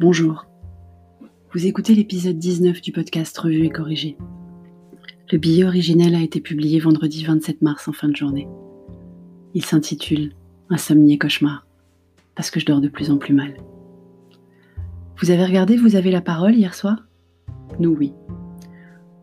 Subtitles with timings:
[0.00, 0.46] Bonjour.
[1.52, 4.16] Vous écoutez l'épisode 19 du podcast Revue et Corrigé.
[5.32, 8.46] Le billet originel a été publié vendredi 27 mars en fin de journée.
[9.54, 10.34] Il s'intitule
[10.70, 11.66] Insomnie et cauchemar,
[12.36, 13.56] parce que je dors de plus en plus mal.
[15.20, 17.08] Vous avez regardé Vous avez la parole hier soir?
[17.80, 18.12] Nous, oui.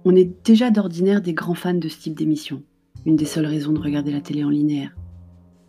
[0.03, 2.63] On est déjà d'ordinaire des grands fans de ce type d'émission,
[3.05, 4.93] une des seules raisons de regarder la télé en linéaire.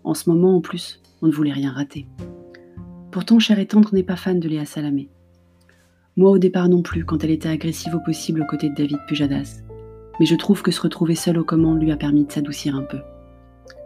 [0.02, 2.08] En ce moment, en plus, on ne voulait rien rater.
[3.16, 5.08] Pourtant, Cher et Tendre n'est pas fan de Léa Salamé.
[6.18, 8.98] Moi au départ non plus, quand elle était agressive au possible aux côtés de David
[9.08, 9.62] Pujadas.
[10.20, 12.82] Mais je trouve que se retrouver seul aux commandes lui a permis de s'adoucir un
[12.82, 12.98] peu.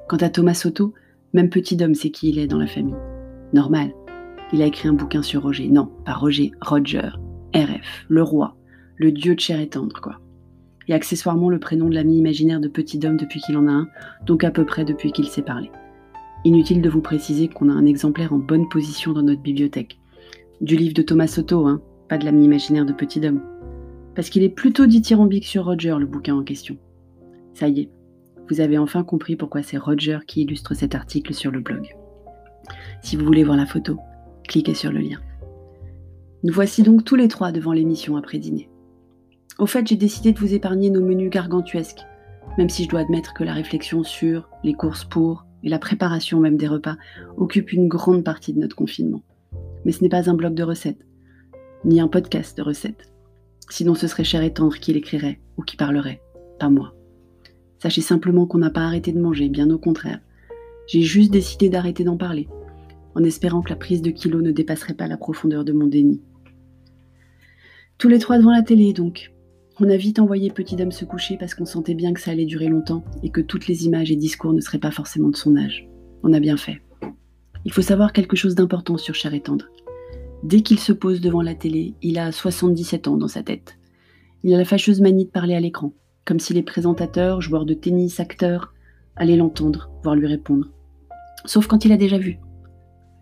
[0.09, 0.95] Quant à Thomas Soto,
[1.33, 2.97] même petit homme sait qui il est dans la famille.
[3.53, 3.93] Normal.
[4.53, 5.69] Il a écrit un bouquin sur Roger.
[5.69, 7.11] Non, pas Roger, Roger.
[7.55, 8.57] RF, le roi,
[8.97, 10.19] le dieu de Cher et Tendre, quoi.
[10.89, 13.89] Et accessoirement le prénom de l'ami imaginaire de petit homme depuis qu'il en a un,
[14.27, 15.71] donc à peu près depuis qu'il s'est parlé.
[16.45, 19.99] Inutile de vous préciser qu'on a un exemplaire en bonne position dans notre bibliothèque.
[20.63, 23.43] Du livre de Thomas Soto, hein, pas de l'ami imaginaire de Petit Homme.
[24.15, 26.79] Parce qu'il est plutôt dithyrambique sur Roger, le bouquin en question.
[27.53, 27.91] Ça y est,
[28.49, 31.95] vous avez enfin compris pourquoi c'est Roger qui illustre cet article sur le blog.
[33.03, 33.99] Si vous voulez voir la photo,
[34.49, 35.19] cliquez sur le lien.
[36.43, 38.71] Nous voici donc tous les trois devant l'émission après dîner.
[39.59, 42.01] Au fait, j'ai décidé de vous épargner nos menus gargantuesques,
[42.57, 46.41] même si je dois admettre que la réflexion sur les courses pour, et la préparation
[46.41, 46.97] même des repas
[47.37, 49.23] occupe une grande partie de notre confinement.
[49.85, 51.07] Mais ce n'est pas un blog de recettes,
[51.85, 53.13] ni un podcast de recettes.
[53.69, 56.21] Sinon ce serait cher et tendre qui l'écrirait ou qui parlerait,
[56.59, 56.95] pas moi.
[57.79, 60.21] Sachez simplement qu'on n'a pas arrêté de manger, bien au contraire.
[60.87, 62.49] J'ai juste décidé d'arrêter d'en parler,
[63.15, 66.21] en espérant que la prise de kilos ne dépasserait pas la profondeur de mon déni.
[67.97, 69.33] Tous les trois devant la télé, donc,
[69.81, 72.45] on a vite envoyé Petit Dame se coucher parce qu'on sentait bien que ça allait
[72.45, 75.57] durer longtemps et que toutes les images et discours ne seraient pas forcément de son
[75.57, 75.89] âge.
[76.23, 76.83] On a bien fait.
[77.65, 79.67] Il faut savoir quelque chose d'important sur Cher et Tendre.
[80.43, 83.79] Dès qu'il se pose devant la télé, il a 77 ans dans sa tête.
[84.43, 85.93] Il a la fâcheuse manie de parler à l'écran,
[86.25, 88.75] comme si les présentateurs, joueurs de tennis, acteurs,
[89.17, 90.69] allaient l'entendre, voire lui répondre.
[91.47, 92.39] Sauf quand il a déjà vu.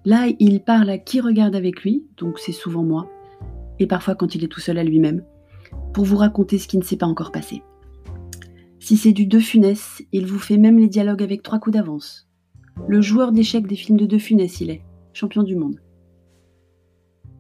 [0.05, 3.09] Là, il parle à qui regarde avec lui, donc c'est souvent moi,
[3.79, 5.23] et parfois quand il est tout seul à lui-même,
[5.93, 7.63] pour vous raconter ce qui ne s'est pas encore passé.
[8.79, 12.29] Si c'est du De Funès, il vous fait même les dialogues avec trois coups d'avance.
[12.87, 15.81] Le joueur d'échecs des films de De Funès, il est, champion du monde.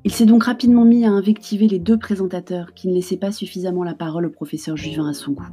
[0.05, 3.85] Il s'est donc rapidement mis à invectiver les deux présentateurs qui ne laissaient pas suffisamment
[3.85, 5.49] la parole au professeur Juvin à son goût.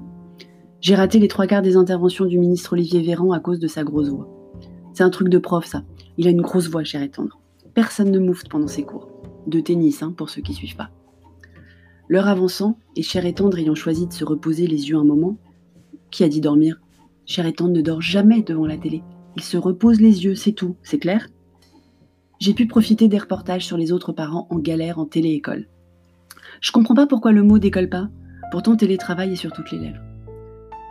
[0.81, 3.83] J'ai raté les trois quarts des interventions du ministre Olivier Véran à cause de sa
[3.83, 4.29] grosse voix.
[4.93, 5.83] C'est un truc de prof, ça.
[6.17, 7.39] Il a une grosse voix, cher et tendre.
[7.73, 9.09] Personne ne moufte pendant ses cours.
[9.47, 10.91] De tennis, hein, pour ceux qui suivent pas.
[12.07, 15.37] L'heure avançant, et Cher et Tendre ayant choisi de se reposer les yeux un moment,
[16.11, 16.79] qui a dit dormir?
[17.25, 19.03] Cher et Tendre ne dort jamais devant la télé.
[19.35, 21.27] Il se repose les yeux, c'est tout, c'est clair?
[22.39, 25.67] J'ai pu profiter des reportages sur les autres parents en galère en télé-école.
[26.61, 28.09] Je comprends pas pourquoi le mot décolle pas,
[28.51, 30.01] pourtant télétravail est sur toutes les lèvres.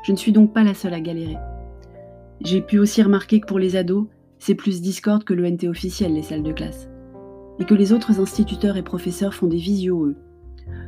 [0.04, 1.36] Je ne suis donc pas la seule à galérer.
[2.40, 4.08] J'ai pu aussi remarquer que pour les ados,
[4.38, 6.88] c'est plus Discord que le NT officiel, les salles de classe.
[7.60, 10.16] Et que les autres instituteurs et professeurs font des visios, eux,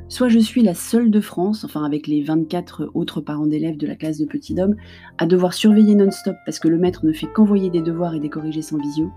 [0.09, 3.89] Soit je suis la seule de France, enfin avec les 24 autres parents d'élèves de
[3.89, 4.77] la classe de petit homme,
[5.19, 8.29] à devoir surveiller non-stop parce que le maître ne fait qu'envoyer des devoirs et des
[8.29, 9.11] corriger sans visio,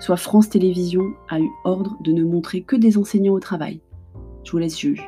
[0.00, 3.80] soit France Télévisions a eu ordre de ne montrer que des enseignants au travail.
[4.42, 5.04] Je vous laisse juger.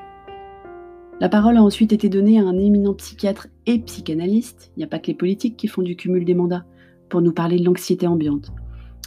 [1.20, 4.88] La parole a ensuite été donnée à un éminent psychiatre et psychanalyste, il n'y a
[4.88, 6.64] pas que les politiques qui font du cumul des mandats,
[7.08, 8.52] pour nous parler de l'anxiété ambiante,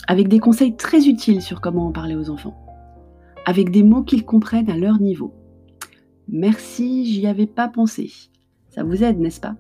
[0.10, 2.58] avec des conseils très utiles sur comment en parler aux enfants,
[3.46, 5.34] avec des mots qu'ils comprennent à leur niveau.
[6.34, 8.10] Merci, j'y avais pas pensé.
[8.70, 9.58] Ça vous aide, n'est-ce pas?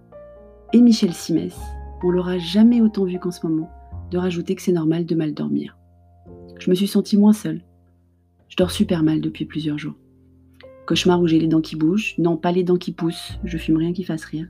[0.71, 1.59] Et Michel Simès,
[2.01, 3.69] on l'aura jamais autant vu qu'en ce moment,
[4.09, 5.77] de rajouter que c'est normal de mal dormir.
[6.59, 7.61] Je me suis sentie moins seule.
[8.47, 9.95] Je dors super mal depuis plusieurs jours.
[10.87, 13.75] Cauchemar où j'ai les dents qui bougent, non pas les dents qui poussent, je fume
[13.75, 14.47] rien qui fasse rire.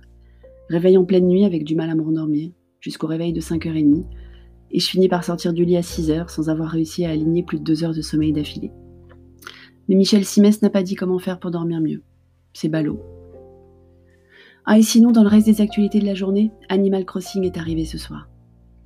[0.69, 2.51] Réveil en pleine nuit avec du mal à me rendormir,
[2.81, 4.05] jusqu'au réveil de 5h30,
[4.69, 7.57] et je finis par sortir du lit à 6h sans avoir réussi à aligner plus
[7.57, 8.71] de 2 heures de sommeil d'affilée.
[9.89, 12.03] Mais Michel Simès n'a pas dit comment faire pour dormir mieux.
[12.53, 13.01] C'est ballot.
[14.65, 17.85] Ah, et sinon, dans le reste des actualités de la journée, Animal Crossing est arrivé
[17.85, 18.29] ce soir.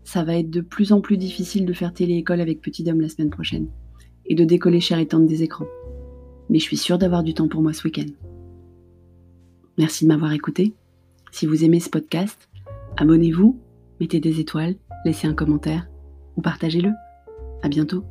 [0.03, 3.09] Ça va être de plus en plus difficile de faire télé-école avec Petit Homme la
[3.09, 3.67] semaine prochaine
[4.25, 5.65] et de décoller cher et tendre des écrans.
[6.49, 8.11] Mais je suis sûre d'avoir du temps pour moi ce week-end.
[9.77, 10.73] Merci de m'avoir écouté.
[11.31, 12.47] Si vous aimez ce podcast,
[12.97, 13.59] abonnez-vous,
[13.99, 14.75] mettez des étoiles,
[15.05, 15.89] laissez un commentaire
[16.37, 16.91] ou partagez-le.
[17.61, 18.05] À bientôt.